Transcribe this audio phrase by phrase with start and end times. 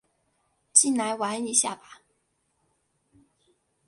[0.73, 2.01] 进来玩一下吧